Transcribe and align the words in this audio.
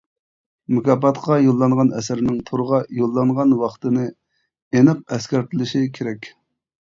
مۇكاپاتقا 0.75 1.35
يوللانغان 1.47 1.91
ئەسەرنىڭ 1.99 2.39
تورغا 2.47 2.79
يوللانغان 3.01 3.53
ۋاقتىنى 3.65 4.07
ئېنىق 4.79 5.05
ئەسكەرتىلىشى 5.19 5.85
كېرەك. 6.01 6.33